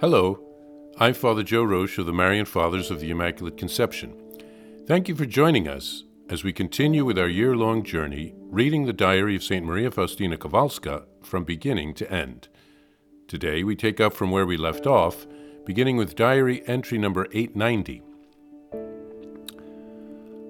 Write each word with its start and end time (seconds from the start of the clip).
Hello, 0.00 0.38
I'm 0.98 1.12
Father 1.12 1.42
Joe 1.42 1.64
Roesch 1.64 1.98
of 1.98 2.06
the 2.06 2.12
Marian 2.12 2.44
Fathers 2.44 2.92
of 2.92 3.00
the 3.00 3.10
Immaculate 3.10 3.56
Conception. 3.56 4.14
Thank 4.86 5.08
you 5.08 5.16
for 5.16 5.26
joining 5.26 5.66
us 5.66 6.04
as 6.28 6.44
we 6.44 6.52
continue 6.52 7.04
with 7.04 7.18
our 7.18 7.26
year 7.26 7.56
long 7.56 7.82
journey 7.82 8.32
reading 8.42 8.86
the 8.86 8.92
diary 8.92 9.34
of 9.34 9.42
St. 9.42 9.66
Maria 9.66 9.90
Faustina 9.90 10.36
Kowalska 10.36 11.04
from 11.24 11.42
beginning 11.42 11.94
to 11.94 12.08
end. 12.12 12.46
Today 13.26 13.64
we 13.64 13.74
take 13.74 13.98
up 13.98 14.12
from 14.12 14.30
where 14.30 14.46
we 14.46 14.56
left 14.56 14.86
off, 14.86 15.26
beginning 15.66 15.96
with 15.96 16.14
diary 16.14 16.62
entry 16.68 16.96
number 16.96 17.26
890. 17.32 18.00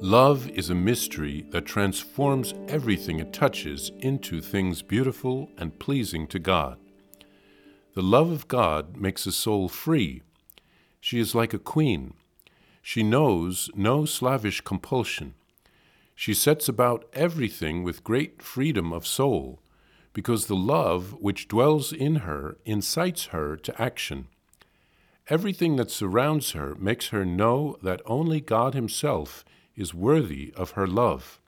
Love 0.00 0.48
is 0.48 0.70
a 0.70 0.74
mystery 0.74 1.44
that 1.50 1.66
transforms 1.66 2.54
everything 2.66 3.18
it 3.18 3.34
touches 3.34 3.92
into 3.98 4.40
things 4.40 4.80
beautiful 4.80 5.50
and 5.58 5.78
pleasing 5.78 6.26
to 6.28 6.38
God. 6.38 6.78
The 7.94 8.02
love 8.02 8.32
of 8.32 8.48
God 8.48 8.96
makes 8.96 9.24
a 9.24 9.30
soul 9.30 9.68
free. 9.68 10.22
She 11.00 11.20
is 11.20 11.32
like 11.32 11.54
a 11.54 11.60
queen. 11.60 12.14
She 12.82 13.04
knows 13.04 13.70
no 13.76 14.04
slavish 14.04 14.62
compulsion. 14.62 15.34
She 16.16 16.34
sets 16.34 16.68
about 16.68 17.08
everything 17.12 17.84
with 17.84 18.02
great 18.02 18.42
freedom 18.42 18.92
of 18.92 19.06
soul, 19.06 19.60
because 20.12 20.46
the 20.46 20.56
love 20.56 21.12
which 21.20 21.46
dwells 21.46 21.92
in 21.92 22.16
her 22.16 22.56
incites 22.64 23.26
her 23.26 23.56
to 23.58 23.80
action. 23.80 24.26
Everything 25.28 25.76
that 25.76 25.92
surrounds 25.92 26.50
her 26.50 26.74
makes 26.74 27.08
her 27.08 27.24
know 27.24 27.78
that 27.80 28.02
only 28.06 28.40
God 28.40 28.74
Himself 28.74 29.44
is 29.76 29.94
worthy 29.94 30.52
of 30.56 30.72
her 30.72 30.88
love. 30.88 31.38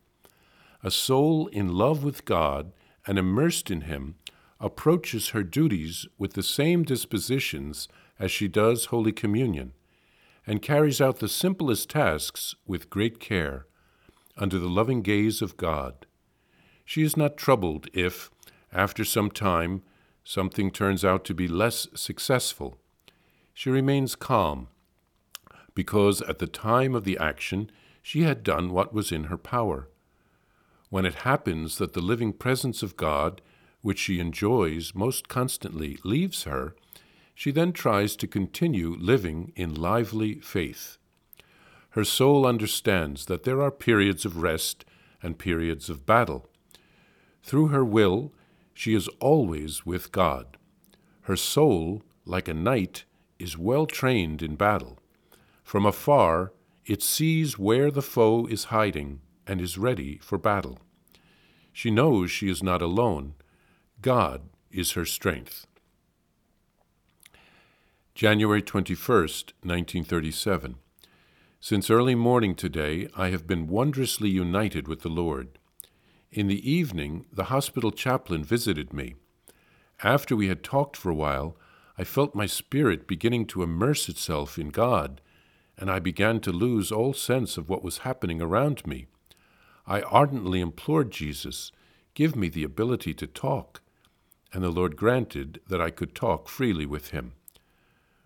A 0.85 0.93
soul 0.93 1.49
in 1.49 1.75
love 1.77 2.05
with 2.05 2.25
God 2.25 2.73
and 3.05 3.19
immersed 3.19 3.69
in 3.69 3.83
Him 3.83 4.15
approaches 4.61 5.29
her 5.29 5.43
duties 5.43 6.07
with 6.19 6.33
the 6.33 6.43
same 6.43 6.83
dispositions 6.83 7.89
as 8.19 8.31
she 8.31 8.49
does 8.49 8.87
Holy 8.87 9.13
Communion, 9.13 9.73
and 10.47 10.63
carries 10.63 11.01
out 11.01 11.19
the 11.19 11.29
simplest 11.29 11.91
tasks 11.91 12.55
with 12.67 12.91
great 12.91 13.21
care, 13.21 13.67
under 14.37 14.59
the 14.59 14.69
loving 14.69 15.03
gaze 15.03 15.43
of 15.43 15.57
God. 15.57 16.07
She 16.85 17.03
is 17.03 17.17
not 17.17 17.37
troubled 17.37 17.89
if, 17.93 18.31
after 18.73 19.05
some 19.05 19.31
time, 19.31 19.83
something 20.25 20.71
turns 20.71 21.05
out 21.05 21.25
to 21.25 21.35
be 21.35 21.49
less 21.49 21.89
successful. 21.95 22.79
She 23.53 23.71
remains 23.71 24.15
calm, 24.15 24.69
because 25.75 26.23
at 26.23 26.39
the 26.39 26.47
time 26.47 26.95
of 26.95 27.05
the 27.05 27.19
action 27.19 27.71
she 28.03 28.23
had 28.23 28.43
done 28.43 28.71
what 28.71 28.95
was 28.95 29.11
in 29.11 29.25
her 29.25 29.37
power. 29.37 29.89
When 30.91 31.05
it 31.05 31.15
happens 31.17 31.79
that 31.79 31.93
the 31.93 32.01
living 32.01 32.33
presence 32.33 32.83
of 32.83 32.97
God 32.97 33.43
which 33.87 34.01
she 34.01 34.19
enjoys 34.19 34.97
most 34.97 35.29
constantly, 35.29 35.97
leaves 36.03 36.43
her, 36.43 36.75
she 37.37 37.53
then 37.53 37.73
tries 37.73 38.17
to 38.17 38.27
continue 38.27 38.97
living 38.99 39.53
in 39.55 39.73
lively 39.73 40.41
faith. 40.41 40.99
Her 41.91 42.03
soul 42.03 42.45
understands 42.45 43.27
that 43.27 43.45
there 43.45 43.63
are 43.63 43.71
periods 43.71 44.25
of 44.25 44.43
rest 44.43 44.85
and 45.23 45.39
periods 45.39 45.89
of 45.89 46.05
battle. 46.05 46.49
Through 47.45 47.69
her 47.69 47.85
will, 47.85 48.33
she 48.75 48.93
is 48.93 49.07
always 49.21 49.87
with 49.87 50.11
God. 50.11 50.57
Her 51.21 51.37
soul, 51.37 52.03
like 52.25 52.49
a 52.49 52.55
knight, 52.55 53.05
is 53.39 53.57
well 53.57 53.87
trained 53.87 54.43
in 54.43 54.57
battle. 54.57 54.99
From 55.63 55.87
afar, 55.87 56.53
it 56.87 57.05
sees 57.05 57.57
where 57.57 57.93
the 57.93 58.03
foe 58.03 58.47
is 58.47 58.65
hiding 58.65 59.21
and 59.47 59.61
is 59.61 59.79
ready 59.79 60.19
for 60.19 60.39
battle. 60.39 60.81
She 61.73 61.93
knows 61.93 62.33
she 62.33 62.49
is 62.49 62.65
not 62.65 62.83
alone, 62.83 63.35
God 64.03 64.43
is 64.71 64.93
her 64.93 65.07
strength. 65.07 65.67
January 68.15 68.63
21st, 68.63 69.53
1937. 69.63 70.77
Since 71.61 71.91
early 71.91 72.15
morning 72.15 72.55
today, 72.55 73.09
I 73.17 73.31
have 73.31 73.47
been 73.47 73.67
wondrously 73.67 74.29
united 74.29 74.87
with 74.87 75.01
the 75.01 75.09
Lord. 75.09 75.59
In 76.31 76.47
the 76.47 76.71
evening, 76.71 77.25
the 77.33 77.45
hospital 77.45 77.91
chaplain 77.91 78.45
visited 78.45 78.93
me. 78.93 79.15
After 80.03 80.37
we 80.37 80.49
had 80.49 80.63
talked 80.63 80.97
for 80.97 81.11
a 81.11 81.15
while, 81.15 81.57
I 81.99 82.05
felt 82.05 82.35
my 82.35 82.47
spirit 82.47 83.09
beginning 83.09 83.47
to 83.47 83.63
immerse 83.63 84.11
itself 84.11 84.59
in 84.59 84.69
God, 84.69 85.23
and 85.79 85.91
I 85.91 86.01
began 86.01 86.41
to 86.41 86.53
lose 86.53 86.93
all 86.93 87.15
sense 87.15 87.57
of 87.57 87.71
what 87.71 87.83
was 87.83 87.99
happening 87.99 88.43
around 88.43 88.87
me. 88.87 89.07
I 89.87 90.03
ardently 90.03 90.61
implored 90.61 91.11
Jesus, 91.11 91.73
Give 92.13 92.37
me 92.37 92.51
the 92.51 92.65
ability 92.65 93.15
to 93.15 93.27
talk 93.27 93.81
and 94.53 94.63
the 94.63 94.71
Lord 94.71 94.97
granted 94.97 95.61
that 95.69 95.81
I 95.81 95.91
could 95.91 96.15
talk 96.15 96.49
freely 96.49 96.87
with 96.87 97.11
him. 97.11 97.33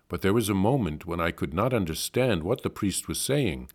But 0.07 0.21
there 0.21 0.33
was 0.33 0.49
a 0.49 0.53
moment 0.53 1.05
when 1.05 1.21
I 1.21 1.31
could 1.31 1.53
not 1.53 1.73
understand 1.73 2.43
what 2.43 2.63
the 2.63 2.69
priest 2.69 3.07
was 3.07 3.19
saying. 3.19 3.69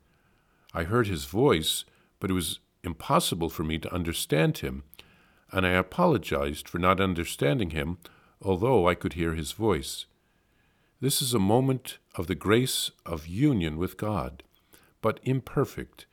I 0.74 0.84
heard 0.84 1.06
his 1.06 1.24
voice, 1.24 1.84
but 2.20 2.30
it 2.30 2.34
was 2.34 2.60
impossible 2.84 3.48
for 3.48 3.64
me 3.64 3.78
to 3.78 3.92
understand 3.92 4.58
him, 4.58 4.84
and 5.50 5.66
I 5.66 5.70
apologized 5.70 6.68
for 6.68 6.78
not 6.78 7.00
understanding 7.00 7.70
him, 7.70 7.98
although 8.40 8.88
I 8.88 8.94
could 8.94 9.14
hear 9.14 9.34
his 9.34 9.52
voice. 9.52 10.06
This 11.00 11.20
is 11.20 11.34
a 11.34 11.38
moment 11.38 11.98
of 12.14 12.26
the 12.26 12.34
grace 12.34 12.90
of 13.04 13.26
union 13.26 13.76
with 13.76 13.96
God, 13.96 14.42
but 15.02 15.20
imperfect, 15.22 16.06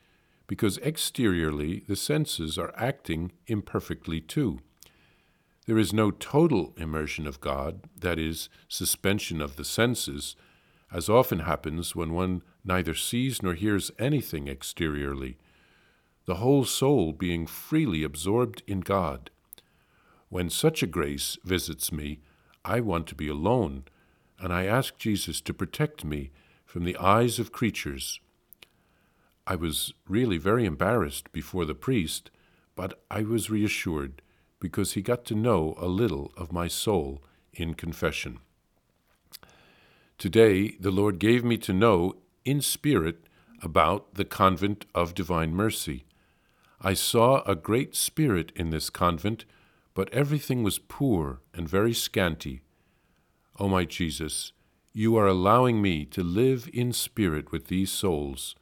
because 0.46 0.78
exteriorly 0.78 1.84
the 1.88 1.96
senses 1.96 2.58
are 2.58 2.72
acting 2.76 3.32
imperfectly 3.46 4.20
too. 4.20 4.60
There 5.66 5.78
is 5.78 5.94
no 5.94 6.10
total 6.10 6.74
immersion 6.76 7.26
of 7.26 7.40
God, 7.40 7.80
that 7.98 8.18
is, 8.18 8.50
suspension 8.68 9.40
of 9.40 9.56
the 9.56 9.64
senses, 9.64 10.36
as 10.92 11.08
often 11.08 11.40
happens 11.40 11.96
when 11.96 12.12
one 12.12 12.42
neither 12.64 12.94
sees 12.94 13.42
nor 13.42 13.54
hears 13.54 13.90
anything 13.98 14.46
exteriorly, 14.46 15.38
the 16.26 16.36
whole 16.36 16.64
soul 16.64 17.12
being 17.12 17.46
freely 17.46 18.02
absorbed 18.02 18.62
in 18.66 18.80
God. 18.80 19.30
When 20.28 20.50
such 20.50 20.82
a 20.82 20.86
grace 20.86 21.38
visits 21.44 21.90
me, 21.90 22.20
I 22.64 22.80
want 22.80 23.06
to 23.08 23.14
be 23.14 23.28
alone, 23.28 23.84
and 24.38 24.52
I 24.52 24.64
ask 24.66 24.98
Jesus 24.98 25.40
to 25.42 25.54
protect 25.54 26.04
me 26.04 26.30
from 26.66 26.84
the 26.84 26.96
eyes 26.96 27.38
of 27.38 27.52
creatures. 27.52 28.20
I 29.46 29.56
was 29.56 29.94
really 30.08 30.38
very 30.38 30.66
embarrassed 30.66 31.32
before 31.32 31.64
the 31.64 31.74
priest, 31.74 32.30
but 32.74 33.02
I 33.10 33.22
was 33.22 33.50
reassured 33.50 34.22
because 34.64 34.94
he 34.94 35.02
got 35.02 35.26
to 35.26 35.34
know 35.34 35.74
a 35.76 35.86
little 35.86 36.32
of 36.38 36.50
my 36.50 36.66
soul 36.66 37.22
in 37.52 37.74
confession. 37.74 38.38
Today, 40.16 40.78
the 40.80 40.90
Lord 40.90 41.18
gave 41.18 41.44
me 41.44 41.58
to 41.58 41.74
know 41.74 42.16
in 42.46 42.62
spirit 42.62 43.26
about 43.62 44.14
the 44.14 44.24
convent 44.24 44.86
of 44.94 45.14
Divine 45.14 45.52
Mercy. 45.52 46.06
I 46.80 46.94
saw 46.94 47.42
a 47.42 47.54
great 47.54 47.94
spirit 47.94 48.52
in 48.56 48.70
this 48.70 48.88
convent, 48.88 49.44
but 49.92 50.10
everything 50.14 50.62
was 50.62 50.78
poor 50.78 51.42
and 51.52 51.68
very 51.68 51.92
scanty. 51.92 52.62
O 53.58 53.66
oh, 53.66 53.68
my 53.68 53.84
Jesus, 53.84 54.52
you 54.94 55.14
are 55.14 55.26
allowing 55.26 55.82
me 55.82 56.06
to 56.06 56.22
live 56.22 56.70
in 56.72 56.94
spirit 56.94 57.52
with 57.52 57.66
these 57.66 57.92
souls, 57.92 58.54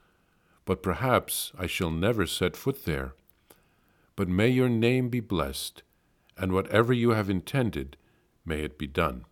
but 0.64 0.82
perhaps 0.82 1.52
I 1.56 1.68
shall 1.68 1.92
never 1.92 2.26
set 2.26 2.56
foot 2.56 2.86
there. 2.86 3.14
But 4.16 4.28
may 4.28 4.48
your 4.48 4.68
name 4.68 5.08
be 5.08 5.20
blessed 5.20 5.84
and 6.36 6.52
whatever 6.52 6.92
you 6.92 7.10
have 7.10 7.30
intended, 7.30 7.96
may 8.44 8.60
it 8.60 8.78
be 8.78 8.86
done. 8.86 9.24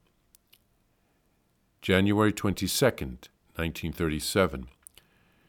January 1.83 2.33
22nd, 2.33 3.29
1937. 3.57 4.69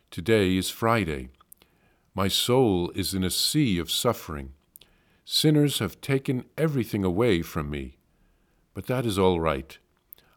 Today 0.09 0.57
is 0.57 0.69
Friday. 0.69 1.29
My 2.13 2.27
soul 2.27 2.91
is 2.95 3.13
in 3.13 3.23
a 3.23 3.29
sea 3.29 3.77
of 3.79 3.91
suffering. 3.91 4.53
Sinners 5.25 5.79
have 5.79 6.01
taken 6.01 6.45
everything 6.57 7.03
away 7.03 7.41
from 7.41 7.69
me. 7.69 7.97
But 8.73 8.87
that 8.87 9.05
is 9.05 9.19
all 9.19 9.39
right. 9.39 9.77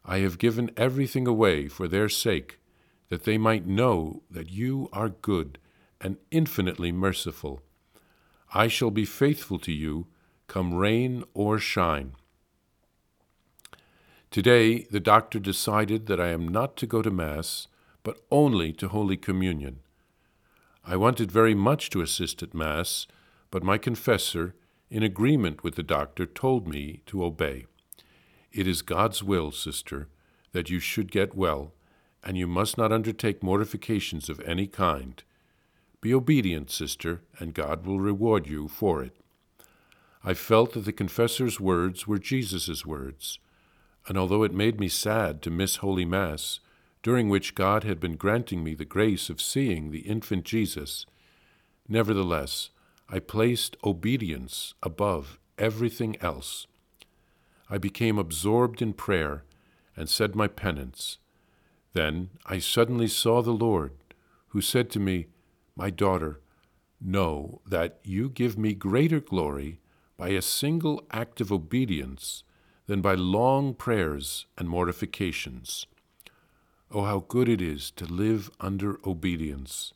I 0.05 0.19
have 0.19 0.37
given 0.37 0.71
everything 0.77 1.27
away 1.27 1.67
for 1.67 1.87
their 1.87 2.09
sake, 2.09 2.59
that 3.09 3.23
they 3.23 3.37
might 3.37 3.65
know 3.65 4.23
that 4.29 4.49
you 4.49 4.89
are 4.93 5.09
good 5.09 5.57
and 5.99 6.17
infinitely 6.31 6.91
merciful. 6.91 7.61
I 8.53 8.67
shall 8.67 8.91
be 8.91 9.05
faithful 9.05 9.59
to 9.59 9.71
you 9.71 10.07
come 10.47 10.73
rain 10.73 11.23
or 11.33 11.59
shine. 11.59 12.13
Today, 14.31 14.83
the 14.91 14.99
doctor 14.99 15.39
decided 15.39 16.07
that 16.07 16.19
I 16.19 16.29
am 16.29 16.47
not 16.47 16.75
to 16.77 16.85
go 16.87 17.01
to 17.01 17.11
Mass, 17.11 17.67
but 18.03 18.19
only 18.29 18.73
to 18.73 18.89
Holy 18.89 19.17
Communion. 19.17 19.79
I 20.83 20.97
wanted 20.97 21.31
very 21.31 21.55
much 21.55 21.89
to 21.91 22.01
assist 22.01 22.43
at 22.43 22.53
Mass, 22.53 23.07
but 23.49 23.63
my 23.63 23.77
confessor, 23.77 24.53
in 24.89 25.03
agreement 25.03 25.63
with 25.63 25.75
the 25.75 25.83
doctor, 25.83 26.25
told 26.25 26.67
me 26.67 27.01
to 27.07 27.23
obey. 27.23 27.65
It 28.51 28.67
is 28.67 28.81
God's 28.81 29.23
will, 29.23 29.51
sister, 29.51 30.09
that 30.51 30.69
you 30.69 30.79
should 30.79 31.11
get 31.11 31.35
well, 31.35 31.73
and 32.23 32.37
you 32.37 32.45
must 32.47 32.77
not 32.77 32.91
undertake 32.91 33.41
mortifications 33.41 34.29
of 34.29 34.39
any 34.41 34.67
kind. 34.67 35.23
Be 36.01 36.13
obedient, 36.13 36.69
sister, 36.69 37.21
and 37.39 37.53
God 37.53 37.85
will 37.85 37.99
reward 37.99 38.47
you 38.47 38.67
for 38.67 39.01
it. 39.01 39.15
I 40.27 40.33
felt 40.33 40.73
that 40.73 40.85
the 40.85 40.91
confessor's 40.91 41.59
words 41.59 42.07
were 42.07 42.17
Jesus' 42.17 42.83
words. 42.83 43.37
And 44.07 44.17
although 44.17 44.41
it 44.41 44.51
made 44.51 44.79
me 44.79 44.87
sad 44.87 45.43
to 45.43 45.51
miss 45.51 45.77
Holy 45.77 46.03
Mass, 46.03 46.61
during 47.03 47.29
which 47.29 47.53
God 47.53 47.83
had 47.83 47.99
been 47.99 48.15
granting 48.15 48.63
me 48.63 48.73
the 48.73 48.85
grace 48.85 49.29
of 49.29 49.39
seeing 49.39 49.91
the 49.91 49.99
infant 49.99 50.43
Jesus, 50.43 51.05
nevertheless, 51.87 52.71
I 53.07 53.19
placed 53.19 53.77
obedience 53.83 54.73
above 54.81 55.37
everything 55.59 56.17
else. 56.21 56.65
I 57.69 57.77
became 57.77 58.17
absorbed 58.17 58.81
in 58.81 58.93
prayer 58.93 59.43
and 59.95 60.09
said 60.09 60.35
my 60.35 60.47
penance. 60.47 61.19
Then 61.93 62.31
I 62.47 62.57
suddenly 62.57 63.07
saw 63.07 63.43
the 63.43 63.51
Lord, 63.51 63.91
who 64.47 64.61
said 64.61 64.89
to 64.89 64.99
me, 64.99 65.27
My 65.75 65.91
daughter, 65.91 66.41
know 66.99 67.61
that 67.67 67.99
you 68.03 68.27
give 68.27 68.57
me 68.57 68.73
greater 68.73 69.19
glory 69.19 69.81
by 70.17 70.29
a 70.29 70.41
single 70.41 71.03
act 71.11 71.41
of 71.41 71.51
obedience 71.51 72.43
than 72.87 73.01
by 73.01 73.15
long 73.15 73.73
prayers 73.73 74.45
and 74.57 74.69
mortifications. 74.69 75.87
Oh, 76.91 77.03
how 77.03 77.25
good 77.27 77.49
it 77.49 77.61
is 77.61 77.91
to 77.91 78.05
live 78.05 78.49
under 78.59 78.99
obedience, 79.05 79.93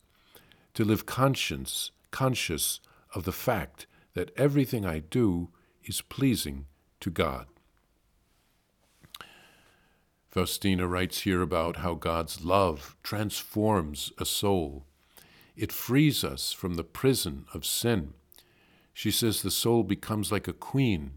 to 0.74 0.84
live 0.84 1.06
conscience, 1.06 1.92
conscious 2.12 2.80
of 3.14 3.24
the 3.24 3.32
fact 3.32 3.86
that 4.14 4.32
everything 4.36 4.86
I 4.86 5.00
do 5.00 5.50
is 5.84 6.02
pleasing 6.02 6.66
to 7.00 7.10
God. 7.10 7.46
Faustina 10.30 10.88
writes 10.88 11.22
here 11.22 11.42
about 11.42 11.78
how 11.78 11.96
God's 11.96 12.44
love 12.44 12.96
transforms 13.02 14.12
a 14.18 14.26
soul. 14.26 14.86
It 15.56 15.72
frees 15.72 16.24
us 16.24 16.52
from 16.52 16.76
the 16.76 16.84
prison 16.84 17.46
of 17.54 17.66
sin. 17.66 18.14
She 18.94 19.12
says 19.12 19.42
the 19.42 19.52
soul 19.52 19.84
becomes 19.84 20.32
like 20.32 20.48
a 20.48 20.54
queen. 20.54 21.12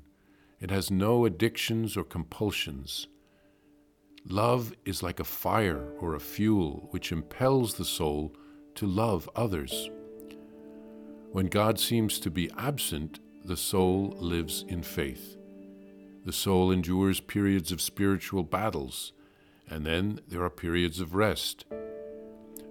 It 0.60 0.70
has 0.70 0.90
no 0.90 1.24
addictions 1.24 1.96
or 1.96 2.04
compulsions. 2.04 3.08
Love 4.28 4.72
is 4.84 5.02
like 5.02 5.18
a 5.18 5.24
fire 5.24 5.92
or 5.98 6.14
a 6.14 6.20
fuel 6.20 6.88
which 6.90 7.10
impels 7.10 7.74
the 7.74 7.84
soul 7.84 8.34
to 8.76 8.86
love 8.86 9.28
others. 9.34 9.90
When 11.32 11.46
God 11.46 11.80
seems 11.80 12.20
to 12.20 12.30
be 12.30 12.50
absent, 12.56 13.18
the 13.44 13.56
soul 13.56 14.14
lives 14.18 14.64
in 14.68 14.82
faith. 14.82 15.36
The 16.24 16.32
soul 16.32 16.70
endures 16.70 17.18
periods 17.18 17.72
of 17.72 17.80
spiritual 17.80 18.44
battles, 18.44 19.12
and 19.68 19.84
then 19.84 20.20
there 20.28 20.44
are 20.44 20.50
periods 20.50 21.00
of 21.00 21.16
rest. 21.16 21.64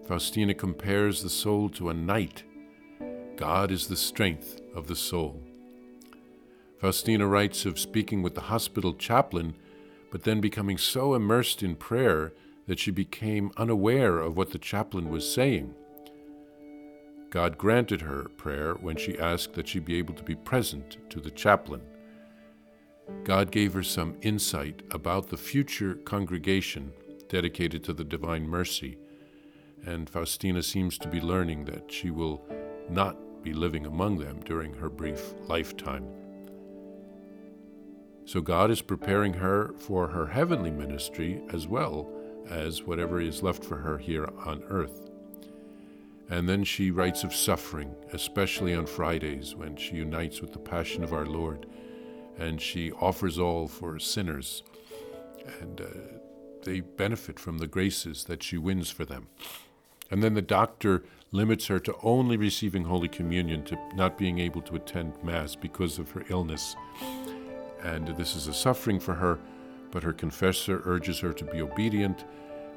Faustina 0.07 0.53
compares 0.53 1.21
the 1.21 1.29
soul 1.29 1.67
to 1.69 1.89
a 1.89 1.93
knight. 1.93 2.43
God 3.41 3.71
is 3.71 3.87
the 3.87 3.95
strength 3.95 4.61
of 4.75 4.85
the 4.85 4.95
soul. 4.95 5.41
Faustina 6.79 7.25
writes 7.25 7.65
of 7.65 7.79
speaking 7.79 8.21
with 8.21 8.35
the 8.35 8.41
hospital 8.41 8.93
chaplain, 8.93 9.55
but 10.11 10.25
then 10.25 10.41
becoming 10.41 10.77
so 10.77 11.15
immersed 11.15 11.63
in 11.63 11.75
prayer 11.75 12.33
that 12.67 12.77
she 12.77 12.91
became 12.91 13.51
unaware 13.57 14.19
of 14.19 14.37
what 14.37 14.51
the 14.51 14.59
chaplain 14.59 15.09
was 15.09 15.27
saying. 15.27 15.73
God 17.31 17.57
granted 17.57 18.01
her 18.01 18.29
prayer 18.37 18.75
when 18.75 18.95
she 18.95 19.17
asked 19.17 19.53
that 19.55 19.67
she 19.67 19.79
be 19.79 19.97
able 19.97 20.13
to 20.13 20.23
be 20.23 20.35
present 20.35 20.97
to 21.09 21.19
the 21.19 21.31
chaplain. 21.31 21.81
God 23.23 23.49
gave 23.49 23.73
her 23.73 23.81
some 23.81 24.17
insight 24.21 24.83
about 24.91 25.29
the 25.29 25.37
future 25.37 25.95
congregation 25.95 26.93
dedicated 27.27 27.83
to 27.85 27.93
the 27.93 28.03
Divine 28.03 28.47
Mercy, 28.47 28.99
and 29.83 30.07
Faustina 30.07 30.61
seems 30.61 30.99
to 30.99 31.07
be 31.07 31.19
learning 31.19 31.65
that 31.65 31.91
she 31.91 32.11
will 32.11 32.45
not 32.87 33.17
be 33.43 33.53
living 33.53 33.85
among 33.85 34.17
them 34.17 34.41
during 34.45 34.73
her 34.73 34.89
brief 34.89 35.33
lifetime. 35.47 36.05
So 38.25 38.41
God 38.41 38.71
is 38.71 38.81
preparing 38.81 39.33
her 39.33 39.73
for 39.77 40.07
her 40.07 40.27
heavenly 40.27 40.71
ministry 40.71 41.41
as 41.51 41.67
well 41.67 42.09
as 42.49 42.83
whatever 42.83 43.19
is 43.19 43.43
left 43.43 43.63
for 43.63 43.77
her 43.77 43.97
here 43.97 44.29
on 44.45 44.63
earth. 44.69 45.09
And 46.29 46.47
then 46.47 46.63
she 46.63 46.91
writes 46.91 47.23
of 47.23 47.35
suffering, 47.35 47.93
especially 48.13 48.73
on 48.73 48.85
Fridays 48.85 49.55
when 49.55 49.75
she 49.75 49.95
unites 49.95 50.39
with 50.39 50.53
the 50.53 50.59
Passion 50.59 51.03
of 51.03 51.13
our 51.13 51.25
Lord 51.25 51.65
and 52.37 52.61
she 52.61 52.91
offers 52.93 53.37
all 53.37 53.67
for 53.67 53.99
sinners, 53.99 54.63
and 55.59 55.81
uh, 55.81 55.85
they 56.63 56.79
benefit 56.79 57.39
from 57.39 57.57
the 57.59 57.67
graces 57.67 58.23
that 58.25 58.41
she 58.41 58.57
wins 58.57 58.89
for 58.89 59.05
them. 59.05 59.27
And 60.11 60.21
then 60.21 60.33
the 60.33 60.41
doctor 60.41 61.03
limits 61.31 61.67
her 61.67 61.79
to 61.79 61.95
only 62.03 62.35
receiving 62.35 62.83
Holy 62.83 63.07
Communion, 63.07 63.63
to 63.63 63.77
not 63.95 64.17
being 64.17 64.39
able 64.39 64.61
to 64.63 64.75
attend 64.75 65.13
Mass 65.23 65.55
because 65.55 65.97
of 65.97 66.11
her 66.11 66.25
illness. 66.29 66.75
And 67.81 68.09
this 68.17 68.35
is 68.35 68.47
a 68.47 68.53
suffering 68.53 68.99
for 68.99 69.13
her, 69.13 69.39
but 69.89 70.03
her 70.03 70.13
confessor 70.13 70.81
urges 70.85 71.19
her 71.19 71.31
to 71.33 71.45
be 71.45 71.61
obedient. 71.61 72.25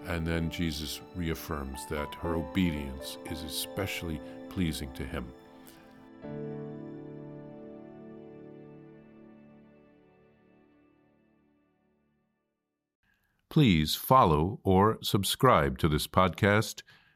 And 0.07 0.27
then 0.27 0.51
Jesus 0.51 1.01
reaffirms 1.17 1.87
that 1.91 2.15
her 2.17 2.37
obedience 2.37 3.19
is 3.31 3.43
especially 3.43 4.21
pleasing 4.49 4.93
to 4.93 5.05
him. 5.05 5.27
Please 13.51 13.95
follow 13.95 14.61
or 14.63 14.99
subscribe 15.01 15.79
to 15.79 15.89
this 15.89 16.07
podcast 16.07 16.83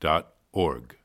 dot 0.00 0.34
org. 0.52 0.96